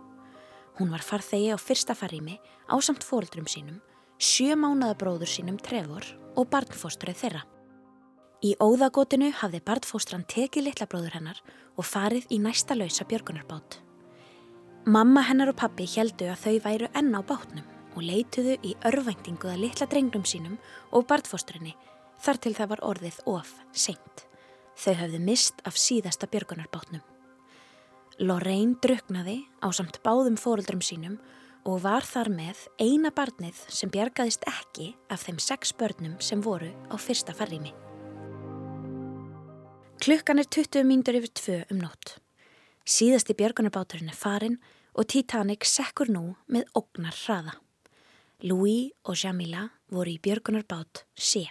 Hún 0.78 0.94
var 0.94 1.02
farþegi 1.02 1.50
á 1.50 1.58
fyrsta 1.58 1.94
farými 1.98 2.38
á 2.70 2.74
samt 2.78 3.04
foreldrum 3.04 3.50
sínum 3.50 3.82
sjö 4.22 4.54
mánaða 4.54 4.94
bróður 5.02 5.30
sínum 5.30 5.58
Trevor 5.58 6.06
og 6.38 6.46
barnfóstrið 6.54 7.18
þeirra. 7.18 7.42
Í 8.42 8.56
óðagótinu 8.58 9.28
hafði 9.38 9.60
barnfóstran 9.62 10.24
tekið 10.26 10.64
litla 10.66 10.88
bróður 10.90 11.14
hennar 11.14 11.38
og 11.78 11.86
farið 11.86 12.24
í 12.34 12.40
næsta 12.42 12.74
lausa 12.74 13.04
björgunarbát. 13.06 13.76
Mamma 14.82 15.22
hennar 15.28 15.52
og 15.52 15.60
pappi 15.60 15.86
heldu 15.86 16.26
að 16.26 16.40
þau 16.42 16.56
væru 16.64 16.88
enn 16.98 17.14
á 17.14 17.22
bátnum 17.22 17.68
og 17.94 18.02
leituðu 18.02 18.56
í 18.66 18.72
örvæntinguða 18.88 19.54
litla 19.60 19.86
drengnum 19.86 20.24
sínum 20.26 20.56
og 20.90 21.06
barnfóstrinni 21.06 21.76
þar 22.24 22.40
til 22.42 22.52
það 22.58 22.72
var 22.72 22.82
orðið 22.88 23.20
of 23.30 23.52
seint. 23.70 24.26
Þau 24.74 24.94
hafði 25.04 25.22
mist 25.22 25.62
af 25.62 25.78
síðasta 25.78 26.26
björgunarbátnum. 26.26 27.04
Lorraine 28.26 28.74
druknaði 28.82 29.38
á 29.62 29.70
samt 29.70 30.00
báðum 30.02 30.34
fóruldrum 30.34 30.82
sínum 30.82 31.20
og 31.62 31.84
var 31.86 32.02
þar 32.02 32.34
með 32.34 32.66
eina 32.82 33.14
barnið 33.14 33.62
sem 33.70 33.94
bjargaðist 33.94 34.50
ekki 34.50 34.96
af 35.14 35.28
þeim 35.28 35.38
sex 35.38 35.70
börnum 35.78 36.18
sem 36.18 36.42
voru 36.42 36.74
á 36.90 36.98
fyrsta 36.98 37.38
farrými. 37.38 37.70
Klukkan 40.02 40.40
er 40.42 40.48
20 40.50 40.82
mínútur 40.82 41.14
yfir 41.14 41.30
tvö 41.38 41.56
um 41.70 41.78
nótt. 41.78 42.16
Síðasti 42.82 43.36
björgunarbáturinn 43.38 44.10
er 44.10 44.16
farin 44.18 44.56
og 44.98 45.06
Titanic 45.12 45.62
sekkur 45.62 46.08
nú 46.10 46.22
með 46.50 46.64
ógnar 46.74 47.14
hraða. 47.14 47.52
Louis 48.42 48.90
og 49.06 49.14
Jamila 49.14 49.68
voru 49.94 50.10
í 50.10 50.18
björgunarbát 50.18 51.04
C. 51.14 51.44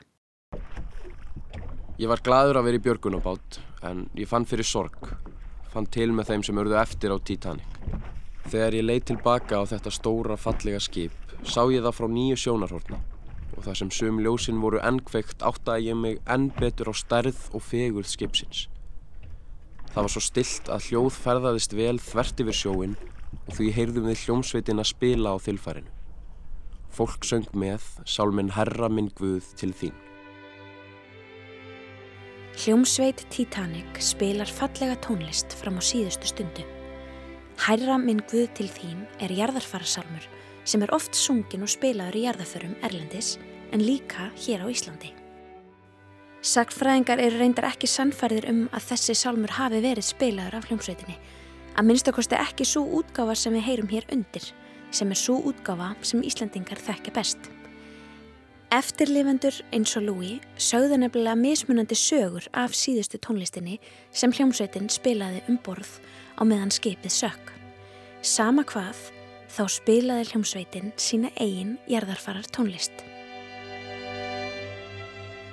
Ég 1.96 2.12
var 2.12 2.20
gladur 2.26 2.60
að 2.60 2.68
vera 2.68 2.82
í 2.82 2.84
björgunarbát 2.90 3.62
en 3.88 4.04
ég 4.20 4.28
fann 4.28 4.44
fyrir 4.44 4.68
sorg. 4.68 5.00
Fann 5.72 5.88
til 5.88 6.10
með 6.12 6.34
þeim 6.34 6.44
sem 6.44 6.60
örðu 6.60 6.76
eftir 6.82 7.16
á 7.16 7.24
Titanic. 7.24 7.80
Þegar 8.52 8.76
ég 8.82 8.88
leið 8.90 9.08
tilbaka 9.14 9.64
á 9.64 9.70
þetta 9.72 9.96
stóra 9.96 10.36
fallega 10.36 10.84
skip 10.84 11.16
sá 11.48 11.64
ég 11.72 11.88
það 11.88 11.96
frá 12.02 12.12
nýju 12.12 12.44
sjónarhortna 12.44 13.00
og 13.62 13.68
þar 13.68 13.78
sem 13.78 13.90
sum 13.94 14.20
ljósinn 14.26 14.62
voru 14.62 14.80
ennkveikt 14.82 15.44
áttaði 15.46 15.92
ég 15.92 15.98
mig 16.02 16.18
enn 16.26 16.50
betur 16.58 16.90
á 16.90 16.94
stærð 16.98 17.42
og 17.54 17.62
fegurð 17.62 18.10
skipsins. 18.10 18.66
Það 19.92 20.08
var 20.08 20.14
svo 20.16 20.24
stilt 20.26 20.72
að 20.74 20.88
hljóð 20.88 21.18
ferðaðist 21.22 21.76
vel 21.78 21.98
þvert 22.02 22.42
yfir 22.42 22.58
sjóin 22.58 22.96
og 23.46 23.52
því 23.58 23.68
heyrðum 23.76 24.08
við 24.10 24.24
hljómsveitin 24.24 24.82
að 24.82 24.90
spila 24.96 25.36
á 25.36 25.38
þilfærinu. 25.46 25.94
Fólk 26.92 27.28
söng 27.28 27.52
með, 27.54 27.86
sálminn 28.10 28.52
Herra 28.56 28.90
minn 28.90 29.12
Guð 29.20 29.54
til 29.60 29.72
þín. 29.78 29.94
Hljómsveit 32.58 33.28
Titanic 33.32 34.02
spilar 34.04 34.50
fallega 34.50 34.98
tónlist 35.06 35.54
fram 35.62 35.78
á 35.78 35.84
síðustu 35.86 36.34
stundu. 36.34 36.66
Hærra 37.62 38.00
minn 38.02 38.26
Guð 38.32 38.50
til 38.58 38.72
þín 38.74 39.06
er 39.22 39.32
jarðarfarasálmur 39.38 40.26
sem 40.66 40.82
er 40.82 40.94
oft 40.96 41.16
sungin 41.18 41.66
og 41.66 41.72
spilaður 41.72 42.20
í 42.20 42.26
jarðarförum 42.26 42.76
Erlendis 42.86 43.36
en 43.72 43.84
líka 43.86 44.30
hér 44.36 44.64
á 44.64 44.68
Íslandi. 44.72 45.12
Sagfræðingar 46.42 47.22
eru 47.22 47.38
reyndar 47.38 47.68
ekki 47.70 47.86
sannfærðir 47.86 48.48
um 48.50 48.62
að 48.74 48.88
þessi 48.92 49.14
sálmur 49.20 49.54
hafi 49.60 49.82
verið 49.84 50.08
spilaður 50.08 50.58
af 50.58 50.68
hljómsveitinni. 50.70 51.18
Að 51.78 51.88
minnstakosti 51.88 52.38
ekki 52.40 52.66
svo 52.66 52.82
útgáfa 52.98 53.36
sem 53.38 53.54
við 53.54 53.68
heyrum 53.68 53.92
hér 53.92 54.08
undir, 54.12 54.48
sem 54.90 55.12
er 55.14 55.20
svo 55.22 55.38
útgáfa 55.52 55.94
sem 56.02 56.24
Íslandingar 56.26 56.82
þekkja 56.82 57.14
best. 57.14 57.52
Eftirlifendur 58.72 59.58
eins 59.76 59.94
og 60.00 60.08
Louis 60.08 60.42
sögðu 60.56 60.98
nefnilega 61.02 61.36
mismunandi 61.36 61.96
sögur 62.00 62.48
af 62.56 62.74
síðustu 62.74 63.20
tónlistinni 63.20 63.78
sem 64.16 64.32
hljómsveitin 64.32 64.90
spilaði 64.90 65.44
um 65.52 65.60
borð 65.62 65.98
á 66.40 66.48
meðan 66.48 66.72
skipið 66.72 67.18
sökk. 67.20 67.54
Sama 68.24 68.64
hvað, 68.66 68.98
þá 69.52 69.64
spilaði 69.76 70.30
hljómsveitin 70.32 70.94
sína 70.96 71.36
eigin 71.36 71.78
jarðarfarar 71.92 72.48
tónlist. 72.50 73.11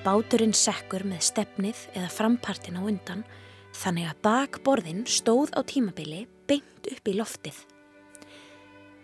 Báturinn 0.09 0.55
sekkur 0.57 1.03
með 1.05 1.21
stefnið 1.27 1.81
eða 1.93 2.09
frampartin 2.09 2.79
á 2.79 2.83
undan 2.89 3.27
þannig 3.77 4.07
að 4.09 4.21
bakborðin 4.25 5.03
stóð 5.05 5.51
á 5.53 5.61
tímabili 5.69 6.23
beint 6.49 6.89
upp 6.89 7.11
í 7.13 7.13
loftið. 7.19 7.59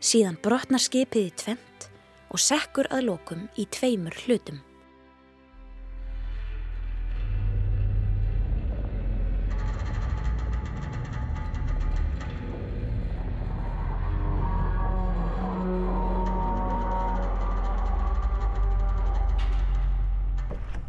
Síðan 0.01 0.39
brotnar 0.41 0.81
skipið 0.81 1.27
í 1.29 1.35
tvent 1.43 1.89
og 2.33 2.41
sekkur 2.41 2.89
að 2.89 3.05
lokum 3.11 3.43
í 3.61 3.67
tveimur 3.69 4.17
hlutum. 4.23 4.63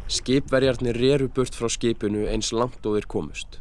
Skipverjarnir 0.06 0.94
reru 0.94 1.26
burt 1.34 1.56
frá 1.58 1.66
skipinu 1.66 2.28
eins 2.30 2.52
langt 2.54 2.84
og 2.86 2.94
þeir 2.94 3.06
komust. 3.10 3.56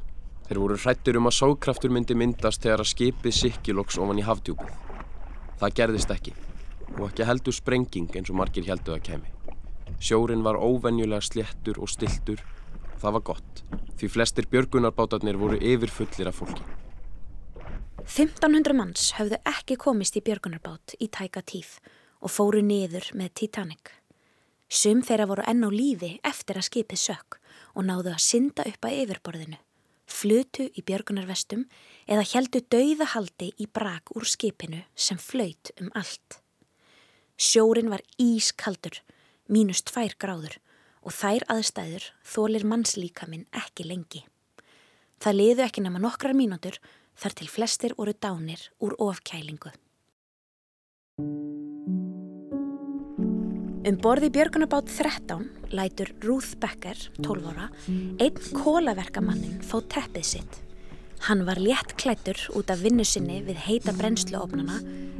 Þeir 0.45 0.59
voru 0.61 0.75
hrættur 0.77 1.17
um 1.17 1.25
að 1.25 1.39
sókraftur 1.39 1.89
myndi 1.89 2.13
myndast 2.13 2.61
þegar 2.61 2.83
að 2.83 2.91
skipið 2.91 3.33
sikkiloks 3.33 3.97
ofan 3.97 4.21
í 4.21 4.25
hafdjúpið. 4.27 4.75
Það 5.57 5.73
gerðist 5.79 6.13
ekki 6.13 6.35
og 6.99 7.07
ekki 7.07 7.25
heldur 7.25 7.55
sprenging 7.57 8.13
eins 8.13 8.29
og 8.29 8.37
margir 8.37 8.69
heldur 8.69 8.99
að 8.99 9.07
kemi. 9.09 9.33
Sjórin 9.97 10.45
var 10.45 10.61
óvenjulega 10.61 11.25
sléttur 11.25 11.81
og 11.81 11.89
stiltur 11.89 12.45
það 13.01 13.17
var 13.17 13.25
gott 13.33 13.65
því 13.97 14.11
flestir 14.11 14.45
björgunarbátarnir 14.51 15.41
voru 15.41 15.57
yfirfullir 15.57 16.29
af 16.29 16.41
fólki. 16.43 16.61
1500 18.05 18.77
manns 18.77 19.15
höfðu 19.17 19.41
ekki 19.49 19.81
komist 19.81 20.17
í 20.19 20.21
björgunarbát 20.21 20.93
í 21.01 21.09
tæka 21.09 21.41
tíð 21.41 21.79
og 22.21 22.29
fóru 22.29 22.61
niður 22.61 23.09
með 23.17 23.33
Titanic. 23.41 23.95
Sum 24.69 25.03
þeirra 25.05 25.27
voru 25.29 25.45
enn 25.47 25.65
á 25.65 25.69
lífi 25.69 26.15
eftir 26.25 26.57
að 26.57 26.67
skipið 26.69 27.01
sökk 27.01 27.37
og 27.75 27.85
náðu 27.85 28.13
að 28.15 28.23
synda 28.25 28.65
upp 28.65 28.87
að 28.87 28.97
yfirborðinu, 29.03 29.59
flutu 30.05 30.69
í 30.73 30.83
björgunarvestum 30.85 31.65
eða 32.07 32.25
heldu 32.33 32.61
dauðahaldi 32.73 33.51
í 33.61 33.67
brak 33.67 34.13
úr 34.15 34.25
skipinu 34.25 34.81
sem 34.95 35.19
flaut 35.21 35.71
um 35.79 35.91
allt. 35.93 36.39
Sjórin 37.37 37.91
var 37.91 38.01
ískaldur, 38.21 39.01
mínus 39.51 39.83
tvær 39.85 40.15
gráður 40.17 40.57
og 41.05 41.13
þær 41.13 41.45
aðstæður 41.53 42.09
þólir 42.25 42.65
mannslíkaminn 42.65 43.45
ekki 43.53 43.85
lengi. 43.85 44.23
Það 45.21 45.39
liðu 45.39 45.65
ekki 45.67 45.85
nema 45.85 46.01
nokkrar 46.01 46.35
mínútur 46.37 46.79
þar 47.15 47.37
til 47.37 47.49
flestir 47.51 47.95
voru 47.99 48.15
dánir 48.17 48.69
úr 48.81 48.97
ofkælingu. 48.99 49.71
Um 53.85 53.99
borði 54.01 54.31
Björgunabát 54.33 54.87
13 54.89 55.43
lætur 55.77 56.09
Ruth 56.23 56.55
Becker, 56.57 56.97
12 57.21 57.51
ára, 57.51 57.67
einn 58.17 58.39
kólaverkamannin 58.57 59.59
fá 59.61 59.75
teppið 59.93 60.25
sitt. 60.25 60.57
Hann 61.27 61.43
var 61.45 61.61
létt 61.61 61.93
klættur 62.01 62.39
út 62.57 62.73
af 62.73 62.81
vinnu 62.81 63.05
sinni 63.05 63.43
við 63.45 63.61
heita 63.67 63.93
brennsluofnana 63.93 64.79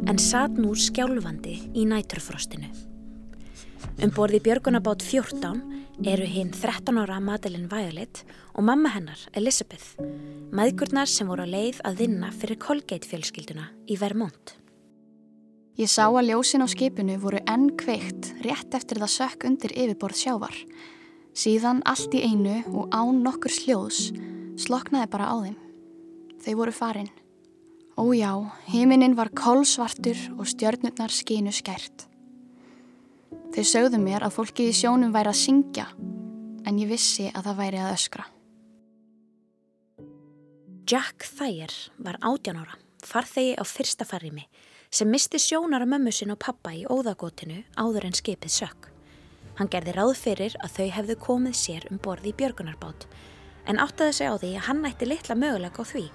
en 0.10 0.18
satt 0.18 0.58
nú 0.58 0.74
skjálfandi 0.74 1.60
í 1.78 1.86
næturfrostinu. 1.94 2.72
Um 4.02 4.10
borði 4.18 4.42
Björgunabát 4.50 5.06
14 5.06 5.62
eru 6.02 6.26
hinn 6.26 6.50
13 6.50 6.98
ára 7.06 7.22
Madeleine 7.22 7.70
Violet 7.70 8.26
og 8.56 8.66
mamma 8.66 8.90
hennar 8.98 9.30
Elizabeth, 9.38 9.94
maðgurnar 10.50 11.06
sem 11.06 11.30
voru 11.30 11.46
að 11.46 11.54
leið 11.54 11.86
að 11.86 12.02
vinna 12.02 12.34
fyrir 12.34 12.58
Colgate 12.58 13.14
fjölskylduna 13.14 13.70
í 13.86 14.02
Vermont. 14.02 14.58
Ég 15.76 15.90
sá 15.92 16.06
að 16.08 16.30
ljósin 16.30 16.64
á 16.64 16.72
skipinu 16.72 17.18
voru 17.20 17.42
enn 17.52 17.68
kveikt 17.76 18.30
rétt 18.46 18.76
eftir 18.78 19.02
það 19.02 19.12
sökk 19.12 19.42
undir 19.50 19.74
yfirborð 19.76 20.16
sjávar. 20.22 20.56
Síðan 21.36 21.82
allt 21.84 22.14
í 22.16 22.22
einu 22.24 22.62
og 22.72 22.94
án 22.96 23.18
nokkur 23.26 23.52
sljóðs 23.52 24.14
sloknaði 24.56 25.10
bara 25.12 25.28
á 25.28 25.36
þeim. 25.44 25.58
Þau 26.46 26.54
voru 26.62 26.72
farin. 26.72 27.10
Ójá, 28.00 28.32
heiminin 28.72 29.18
var 29.20 29.34
kólsvartur 29.36 30.16
og 30.38 30.48
stjörnurnar 30.48 31.12
skinu 31.12 31.52
skært. 31.52 32.06
Þau 33.52 33.64
sögðu 33.68 34.00
mér 34.00 34.24
að 34.24 34.38
fólki 34.38 34.70
í 34.70 34.76
sjónum 34.76 35.12
væri 35.12 35.34
að 35.34 35.42
syngja 35.42 35.90
en 36.64 36.80
ég 36.80 36.88
vissi 36.88 37.28
að 37.34 37.50
það 37.50 37.60
væri 37.60 37.82
að 37.84 37.98
öskra. 37.98 38.26
Jack 40.88 41.28
Thayer 41.36 41.76
var 42.00 42.22
18 42.22 42.64
ára, 42.64 42.80
farþegi 43.04 43.58
á 43.60 43.64
fyrsta 43.68 44.08
farrimi 44.08 44.48
sem 44.96 45.10
misti 45.12 45.40
sjónar 45.42 45.84
að 45.84 45.92
mömmu 45.92 46.12
sin 46.16 46.32
og 46.32 46.40
pappa 46.40 46.72
í 46.72 46.86
óðagótinu 46.88 47.66
áður 47.76 48.06
en 48.08 48.16
skipið 48.16 48.54
sökk. 48.54 48.86
Hann 49.58 49.72
gerði 49.72 49.96
ráð 49.96 50.14
fyrir 50.20 50.56
að 50.64 50.78
þau 50.78 50.88
hefðu 50.98 51.18
komið 51.26 51.58
sér 51.60 51.88
um 51.92 52.00
borði 52.04 52.32
í 52.32 52.38
björgunarbát 52.40 53.08
en 53.68 53.82
áttaði 53.82 54.16
sig 54.16 54.32
á 54.32 54.36
því 54.40 54.54
að 54.56 54.66
hann 54.70 54.88
ætti 54.88 55.10
litla 55.10 55.36
mögulega 55.36 55.84
á 55.84 55.92
því 55.92 56.06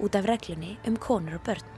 út 0.00 0.16
af 0.16 0.30
reglunni 0.30 0.72
um 0.88 0.96
konur 0.96 1.36
og 1.36 1.44
börn. 1.44 1.68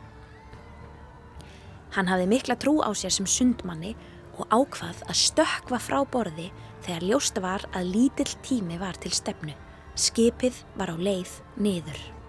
Hann 1.97 2.09
hafði 2.09 2.31
mikla 2.31 2.57
trú 2.57 2.79
á 2.79 2.91
sér 2.95 3.15
sem 3.17 3.27
sundmanni 3.27 3.97
og 4.39 4.47
ákvað 4.55 5.03
að 5.11 5.19
stökva 5.19 5.83
frá 5.83 6.01
borði 6.07 6.49
þegar 6.87 7.11
ljósta 7.11 7.43
var 7.43 7.67
að 7.75 7.91
lítill 7.97 8.33
tími 8.47 8.79
var 8.79 8.99
til 9.03 9.13
stefnu. 9.13 9.55
Skipið 9.99 10.63
var 10.79 10.95
á 10.95 10.97
leið 10.97 11.41
niður. 11.59 12.22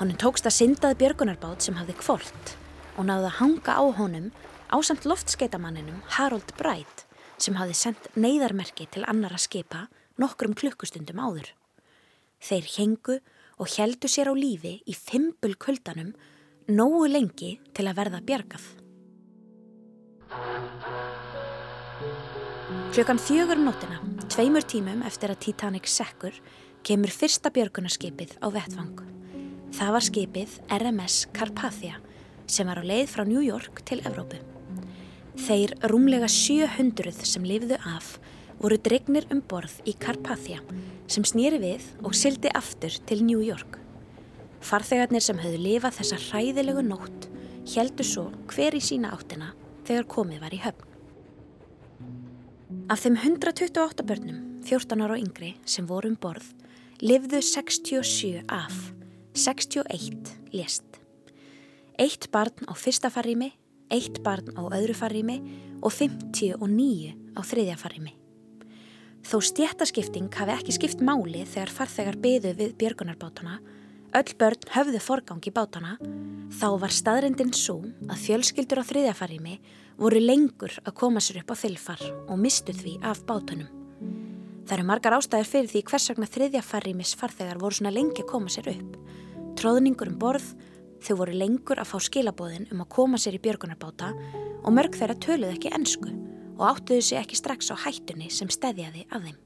Honum 0.00 0.16
tókst 0.18 0.46
að 0.48 0.56
syndaði 0.56 0.96
björgunarbát 1.04 1.62
sem 1.62 1.76
hafði 1.78 1.94
kvólt 2.00 2.54
og 2.98 3.06
náði 3.06 3.28
að 3.28 3.36
hanga 3.38 3.74
á 3.78 3.84
honum 3.94 4.30
á 4.66 4.76
samt 4.82 5.06
loftskeitamanninu 5.06 5.94
Harold 6.16 6.50
Bright 6.58 7.04
sem 7.38 7.54
hafði 7.58 7.76
sendt 7.78 8.08
neyðarmerki 8.18 8.88
til 8.90 9.04
annara 9.06 9.38
skipa 9.38 9.86
nokkrum 10.18 10.56
klukkustundum 10.58 11.22
áður. 11.22 11.52
Þeir 12.42 12.70
hengu 12.74 13.18
og 13.62 13.70
heldu 13.76 14.10
sér 14.10 14.30
á 14.30 14.34
lífi 14.34 14.80
í 14.82 14.96
fimpul 14.98 15.54
kuldanum 15.54 16.10
nógu 16.66 17.06
lengi 17.10 17.54
til 17.74 17.86
að 17.86 17.98
verða 18.02 18.22
bjargað. 18.26 18.66
Klukkan 22.94 23.18
fjögur 23.18 23.58
um 23.58 23.66
nóttina, 23.70 24.02
tveimur 24.30 24.66
tímum 24.66 25.06
eftir 25.06 25.30
að 25.30 25.42
Titanic 25.46 25.86
sekkur, 25.90 26.34
kemur 26.86 27.10
fyrsta 27.10 27.50
björgunarskipið 27.54 28.38
á 28.42 28.50
vettfang. 28.54 29.14
Það 29.74 29.90
var 29.90 30.04
skipið 30.06 30.52
RMS 30.70 31.14
Carpathia 31.34 31.96
sem 32.46 32.68
var 32.70 32.78
á 32.78 32.84
leið 32.86 33.08
frá 33.10 33.24
New 33.26 33.40
York 33.42 33.80
til 33.88 33.98
Evrópu. 34.06 34.38
Þeir 35.34 35.74
rúmlega 35.90 36.28
700 36.30 37.26
sem 37.26 37.42
lifðu 37.42 37.80
af 37.90 38.12
voru 38.60 38.78
dregnir 38.78 39.26
um 39.34 39.42
borð 39.42 39.80
í 39.90 39.96
Carpathia 39.98 40.62
sem 41.10 41.26
snýri 41.26 41.58
við 41.58 41.90
og 42.06 42.14
sildi 42.14 42.54
aftur 42.54 43.00
til 43.10 43.26
New 43.26 43.42
York. 43.42 43.80
Farþegarnir 44.62 45.26
sem 45.26 45.42
höfðu 45.42 45.62
lifað 45.66 45.98
þessa 45.98 46.22
hræðilegu 46.28 46.86
nótt 46.86 47.30
heldu 47.74 48.06
svo 48.06 48.28
hver 48.54 48.78
í 48.78 48.86
sína 48.92 49.10
áttina 49.16 49.56
þegar 49.88 50.10
komið 50.14 50.44
var 50.46 50.54
í 50.54 50.62
höfn. 50.62 50.90
Af 52.94 53.02
þeim 53.02 53.18
128 53.18 54.06
börnum, 54.06 54.42
14 54.68 55.02
ára 55.02 55.16
og 55.16 55.24
yngri, 55.24 55.56
sem 55.66 55.88
voru 55.88 56.12
um 56.12 56.20
borð, 56.20 56.52
lifðu 57.02 57.42
67 57.42 58.44
af 58.46 58.92
61 59.34 60.30
lést. 60.52 60.84
Eitt 61.98 62.30
barn 62.30 62.54
á 62.70 62.72
fyrsta 62.78 63.10
farrými, 63.10 63.48
eitt 63.90 64.20
barn 64.22 64.46
á 64.54 64.62
öðru 64.70 64.94
farrými 64.94 65.40
og 65.82 65.90
59 65.90 67.34
á 67.34 67.40
þriðja 67.42 67.74
farrými. 67.74 68.12
Þó 69.26 69.40
stjættaskipting 69.42 70.30
hafi 70.38 70.54
ekki 70.54 70.76
skipt 70.76 71.02
máli 71.02 71.42
þegar 71.50 71.72
farþegar 71.74 72.20
byðu 72.22 72.52
við 72.60 72.76
björgunarbátana, 72.78 73.58
öll 74.14 74.36
börn 74.38 74.70
höfðu 74.70 75.02
forgang 75.02 75.42
í 75.42 75.50
bátana, 75.50 75.96
þá 76.54 76.68
var 76.78 76.94
staðrendin 76.94 77.50
svo 77.50 77.80
að 78.06 78.22
fjölskyldur 78.28 78.86
á 78.86 78.86
þriðja 78.86 79.16
farrými 79.18 79.58
voru 79.98 80.22
lengur 80.22 80.78
að 80.84 80.94
koma 81.02 81.18
sér 81.18 81.42
upp 81.42 81.50
á 81.50 81.56
þilfar 81.58 82.06
og 82.28 82.38
mistu 82.38 82.70
því 82.70 83.00
af 83.02 83.26
bátunum. 83.26 83.66
Það 84.64 84.78
eru 84.78 84.86
margar 84.86 85.18
ástæður 85.18 85.50
fyrir 85.50 85.74
því 85.74 85.84
hvers 85.90 86.10
vegna 86.12 86.30
þriðja 86.30 86.62
farrýmis 86.64 87.18
farþegar 87.18 87.58
voru 87.58 87.82
svona 87.82 87.92
lengi 87.92 88.22
að 88.22 88.30
koma 88.30 88.52
sér 88.52 88.70
upp 88.76 88.94
tróðningur 89.64 90.10
um 90.12 90.16
borð, 90.20 90.44
þau 91.00 91.14
voru 91.22 91.34
lengur 91.40 91.80
að 91.80 91.88
fá 91.94 91.96
skilabóðin 92.04 92.66
um 92.74 92.82
að 92.84 92.90
koma 92.92 93.16
sér 93.20 93.38
í 93.38 93.40
björgunarbáta 93.40 94.10
og 94.60 94.74
mörg 94.76 94.98
þeirra 94.98 95.16
töluð 95.24 95.54
ekki 95.54 95.72
ennsku 95.72 96.10
og 96.58 96.66
áttuðu 96.68 97.04
sér 97.06 97.22
ekki 97.22 97.38
strax 97.40 97.72
á 97.72 97.76
hættunni 97.80 98.28
sem 98.28 98.50
stedjaði 98.52 99.06
af 99.08 99.24
þeim. 99.24 99.38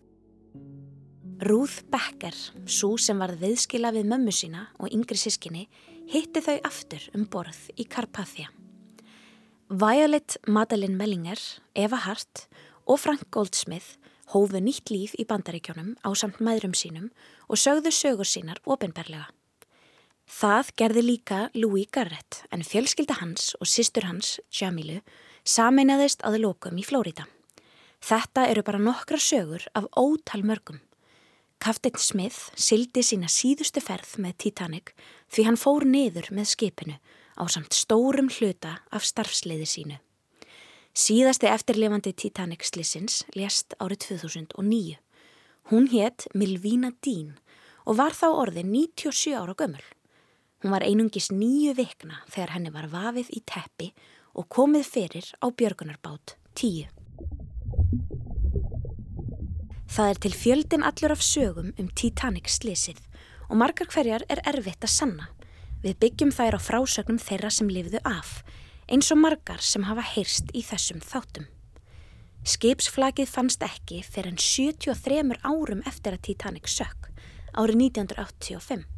Ruth 1.46 1.84
Becker, 1.86 2.34
svo 2.66 2.96
sem 2.98 3.22
varð 3.22 3.44
viðskila 3.44 3.94
við 3.94 4.10
mömmu 4.10 4.34
sína 4.34 4.64
og 4.82 4.90
yngri 4.90 5.20
sískinni, 5.22 5.68
hitti 6.10 6.42
þau 6.42 6.56
aftur 6.66 7.06
um 7.14 7.28
borð 7.30 7.68
í 7.78 7.86
Carpathia. 7.86 8.50
Violet 9.70 10.40
Madeleine 10.50 10.98
Mellinger, 10.98 11.38
Eva 11.78 12.02
Hart 12.08 12.48
og 12.90 12.98
Frank 13.04 13.28
Goldsmith 13.30 14.00
hófu 14.34 14.58
nýtt 14.58 14.90
líf 14.90 15.14
í 15.14 15.30
bandaríkjónum 15.30 15.94
á 16.02 16.10
samt 16.18 16.42
maðurum 16.42 16.74
sínum 16.74 17.12
og 17.46 17.62
sögðu 17.62 17.94
sögur 17.94 18.26
sínar 18.26 18.58
ofinberlega. 18.66 19.30
Það 20.28 20.70
gerði 20.76 21.02
líka 21.06 21.38
Louis 21.56 21.88
Garrett 21.88 22.42
en 22.52 22.60
fjölskylda 22.60 23.16
hans 23.22 23.54
og 23.62 23.68
sýstur 23.70 24.04
hans, 24.04 24.36
Jamilu, 24.52 25.00
sameinaðist 25.48 26.20
að 26.28 26.42
lokum 26.42 26.76
í 26.76 26.84
Flórida. 26.84 27.24
Þetta 28.04 28.44
eru 28.52 28.62
bara 28.66 28.82
nokkra 28.82 29.16
sögur 29.16 29.64
af 29.72 29.88
ótal 29.96 30.44
mörgum. 30.44 30.82
Kaftin 31.58 31.96
Smith 31.96 32.52
sildi 32.54 33.02
sína 33.02 33.26
síðustu 33.32 33.80
ferð 33.82 34.18
með 34.20 34.36
Titanic 34.44 34.92
því 35.32 35.48
hann 35.48 35.58
fór 35.58 35.88
niður 35.88 36.28
með 36.30 36.52
skipinu 36.52 37.00
á 37.34 37.44
samt 37.48 37.72
stórum 37.72 38.28
hluta 38.28 38.78
af 38.92 39.08
starfsleiði 39.08 39.66
sínu. 39.66 39.98
Síðasti 40.92 41.48
eftirlefandi 41.48 42.12
Titanic 42.12 42.68
slissins 42.68 43.24
lést 43.34 43.74
árið 43.80 44.04
2009. 44.12 44.98
Hún 45.72 45.88
hétt 45.88 46.28
Milvína 46.34 46.92
Dín 47.00 47.38
og 47.88 47.96
var 47.96 48.12
þá 48.12 48.28
orðin 48.28 48.70
97 48.76 49.32
ára 49.32 49.56
gömul. 49.56 49.82
Hún 50.58 50.72
var 50.74 50.82
einungis 50.82 51.28
nýju 51.30 51.76
vikna 51.78 52.24
þegar 52.26 52.56
henni 52.56 52.70
var 52.74 52.88
vafið 52.90 53.28
í 53.30 53.42
teppi 53.46 53.92
og 54.34 54.48
komið 54.50 54.88
fyrir 54.90 55.28
á 55.38 55.46
björgunarbát 55.54 56.34
tíu. 56.58 56.88
Það 59.88 60.10
er 60.12 60.18
til 60.24 60.34
fjöldin 60.34 60.86
allur 60.86 61.14
af 61.14 61.22
sögum 61.22 61.70
um 61.78 61.92
Titanic 61.94 62.50
slísið 62.50 62.98
og 63.48 63.54
margar 63.62 63.86
hverjar 63.86 64.26
er 64.28 64.42
erfitt 64.50 64.82
að 64.82 64.94
sanna. 64.96 65.30
Við 65.82 65.96
byggjum 66.02 66.34
þær 66.34 66.58
á 66.58 66.60
frásögnum 66.60 67.22
þeirra 67.22 67.52
sem 67.54 67.70
lifðu 67.70 68.02
af, 68.02 68.42
eins 68.90 69.12
og 69.14 69.22
margar 69.22 69.62
sem 69.62 69.86
hafa 69.86 70.02
heyrst 70.02 70.50
í 70.58 70.64
þessum 70.66 70.98
þáttum. 70.98 71.46
Skipsflagið 72.42 73.30
fannst 73.30 73.62
ekki 73.62 74.02
fyrir 74.02 74.34
en 74.34 74.42
73 74.42 75.38
árum 75.46 75.86
eftir 75.86 76.18
að 76.18 76.24
Titanic 76.26 76.66
sökk, 76.66 77.12
árið 77.54 77.84
1985. 77.94 78.97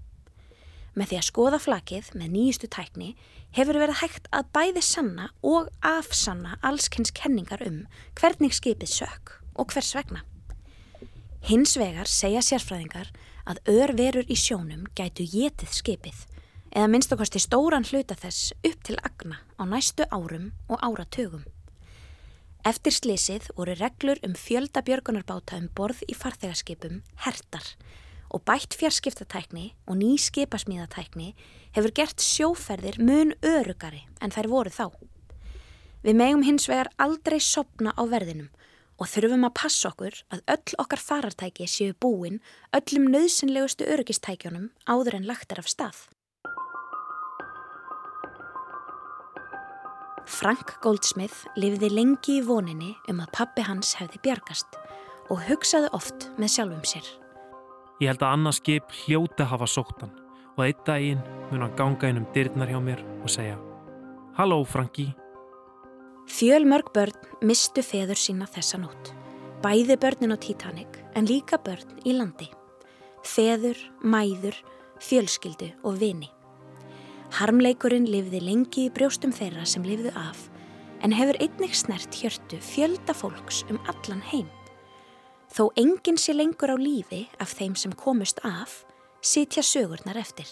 Með 0.98 1.12
því 1.12 1.18
að 1.20 1.28
skoða 1.28 1.60
flakið 1.62 2.08
með 2.18 2.32
nýjustu 2.34 2.70
tækni 2.70 3.10
hefur 3.54 3.78
verið 3.78 4.00
hægt 4.00 4.26
að 4.34 4.48
bæði 4.54 4.82
sanna 4.82 5.28
og 5.46 5.68
afsanna 5.86 6.56
allskynns 6.66 7.14
kenningar 7.14 7.62
um 7.66 7.84
hvernig 8.18 8.56
skipið 8.56 8.90
sök 8.94 9.36
og 9.54 9.70
hvers 9.70 9.92
vegna. 9.94 10.24
Hins 11.46 11.76
vegar 11.80 12.10
segja 12.10 12.42
sérfræðingar 12.44 13.12
að 13.48 13.62
örverur 13.70 14.26
í 14.28 14.36
sjónum 14.36 14.84
gætu 14.98 15.24
getið 15.30 15.72
skipið 15.78 16.26
eða 16.70 16.90
minnst 16.90 17.14
okkarsti 17.14 17.40
stóran 17.42 17.86
hluta 17.86 18.14
þess 18.18 18.52
upp 18.66 18.84
til 18.86 18.98
agna 19.02 19.40
á 19.58 19.62
næstu 19.66 20.06
árum 20.10 20.52
og 20.68 20.82
áratögum. 20.82 21.46
Eftir 22.66 22.92
slísið 22.92 23.48
voru 23.56 23.74
reglur 23.78 24.20
um 24.26 24.34
fjölda 24.36 24.82
björgunarbáta 24.84 25.56
um 25.56 25.70
borð 25.74 26.02
í 26.06 26.14
farþegarskipum 26.18 27.00
hertar 27.24 27.64
og 28.30 28.44
bætt 28.46 28.76
fjarskiptatækni 28.78 29.66
og 29.90 29.98
ný 29.98 30.14
skipasmíðatækni 30.22 31.32
hefur 31.76 31.94
gert 31.94 32.22
sjóferðir 32.22 33.00
mun 33.02 33.34
örugari 33.42 34.06
en 34.22 34.32
þær 34.34 34.50
voru 34.50 34.72
þá. 34.74 34.86
Við 36.06 36.16
megum 36.16 36.46
hins 36.46 36.68
vegar 36.70 36.88
aldrei 36.98 37.40
sopna 37.42 37.92
á 37.92 38.02
verðinum 38.08 38.48
og 39.00 39.08
þurfum 39.08 39.46
að 39.48 39.56
passa 39.56 39.90
okkur 39.90 40.16
að 40.32 40.42
öll 40.54 40.78
okkar 40.82 41.02
farartæki 41.02 41.66
séu 41.68 41.92
búin 41.96 42.40
öllum 42.76 43.08
nöðsynlegustu 43.12 43.88
örugistækjónum 43.88 44.70
áður 44.86 45.20
en 45.20 45.28
lagt 45.28 45.52
er 45.52 45.62
af 45.62 45.70
stað. 45.72 46.08
Frank 50.30 50.76
Goldsmith 50.84 51.48
lifði 51.58 51.90
lengi 51.90 52.38
í 52.38 52.44
voninni 52.46 52.92
um 53.10 53.24
að 53.24 53.32
pappi 53.34 53.64
hans 53.66 53.96
hefði 53.98 54.20
bjargast 54.28 54.78
og 55.30 55.42
hugsaði 55.48 55.90
oft 55.96 56.30
með 56.38 56.54
sjálfum 56.54 56.86
sér. 56.86 57.19
Ég 58.00 58.08
held 58.08 58.22
að 58.24 58.32
annars 58.32 58.58
skip 58.62 58.92
hljóti 59.02 59.44
hafa 59.44 59.66
sóttan 59.68 60.12
og 60.54 60.62
einn 60.64 60.84
daginn 60.86 61.24
mun 61.50 61.66
að 61.66 61.74
ganga 61.76 62.08
inn 62.08 62.20
um 62.22 62.28
dyrnar 62.32 62.70
hjá 62.72 62.78
mér 62.80 63.02
og 63.20 63.28
segja 63.28 63.58
Halló 64.38 64.62
Franki. 64.64 65.10
Fjöl 66.30 66.64
mörg 66.64 66.88
börn 66.94 67.16
mistu 67.44 67.82
feður 67.84 68.16
sína 68.16 68.46
þessa 68.48 68.78
nótt. 68.80 69.10
Bæði 69.60 69.98
börnin 70.00 70.32
á 70.32 70.38
Titanic 70.40 70.96
en 71.12 71.28
líka 71.28 71.58
börn 71.60 71.98
í 72.08 72.14
landi. 72.16 72.48
Feður, 73.26 73.76
mæður, 74.00 74.56
fjölskyldu 75.04 75.68
og 75.84 75.98
vini. 76.00 76.30
Harmleikurinn 77.36 78.08
lifði 78.08 78.40
lengi 78.40 78.86
í 78.88 78.94
brjóstum 78.94 79.34
þeirra 79.36 79.66
sem 79.68 79.84
lifðu 79.84 80.14
af 80.16 80.46
en 81.04 81.12
hefur 81.12 81.36
einnig 81.42 81.76
snert 81.76 82.16
hjörtu 82.16 82.56
fjölda 82.64 83.12
fólks 83.16 83.60
um 83.68 83.76
allan 83.92 84.24
heim. 84.32 84.48
Þó 85.50 85.70
enginn 85.80 86.18
sé 86.20 86.34
lengur 86.36 86.70
á 86.70 86.76
lífi 86.78 87.24
af 87.42 87.56
þeim 87.58 87.74
sem 87.74 87.94
komust 87.98 88.38
af, 88.46 88.84
sitja 89.20 89.64
sögurnar 89.66 90.20
eftir. 90.20 90.46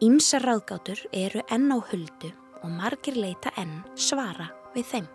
Ímsa 0.00 0.40
ráðgátur 0.40 1.02
eru 1.12 1.44
enn 1.52 1.68
á 1.68 1.78
huldu 1.90 2.32
og 2.62 2.72
margir 2.72 3.16
leita 3.20 3.52
enn 3.60 3.82
svara 3.94 4.48
við 4.74 4.88
þeim. 4.92 5.08